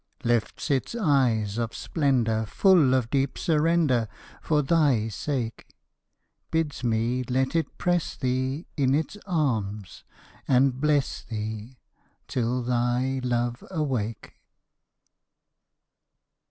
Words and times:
Lifts 0.23 0.71
its 0.71 0.95
eyes 0.95 1.59
of 1.59 1.75
splendour 1.75 2.47
Full 2.47 2.95
of 2.95 3.11
deep 3.11 3.37
surrender 3.37 4.07
For 4.41 4.63
thy 4.63 5.09
sake. 5.09 5.67
Bids 6.49 6.83
me 6.83 7.21
let 7.29 7.55
it 7.55 7.77
press 7.77 8.15
thee 8.15 8.65
In 8.75 8.95
its 8.95 9.15
arms, 9.27 10.03
and 10.47 10.81
bless 10.81 11.21
thee 11.21 11.77
Till 12.27 12.63
thy 12.63 13.21
love 13.23 13.63
awake. 13.69 14.33